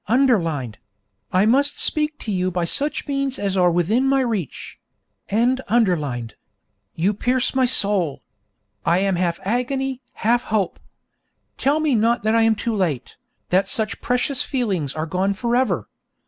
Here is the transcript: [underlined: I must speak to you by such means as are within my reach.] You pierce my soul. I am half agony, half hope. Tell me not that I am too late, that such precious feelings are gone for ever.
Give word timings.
[underlined: 0.07 0.79
I 1.31 1.45
must 1.45 1.79
speak 1.79 2.17
to 2.21 2.31
you 2.31 2.49
by 2.49 2.65
such 2.65 3.07
means 3.07 3.37
as 3.37 3.55
are 3.55 3.69
within 3.69 4.07
my 4.07 4.21
reach.] 4.21 4.79
You 5.31 7.13
pierce 7.13 7.53
my 7.53 7.67
soul. 7.67 8.23
I 8.83 8.97
am 8.97 9.17
half 9.17 9.39
agony, 9.43 10.01
half 10.13 10.45
hope. 10.45 10.79
Tell 11.57 11.79
me 11.79 11.93
not 11.93 12.23
that 12.23 12.33
I 12.33 12.41
am 12.41 12.55
too 12.55 12.73
late, 12.73 13.15
that 13.49 13.67
such 13.67 14.01
precious 14.01 14.41
feelings 14.41 14.95
are 14.95 15.05
gone 15.05 15.35
for 15.35 15.55
ever. 15.55 15.87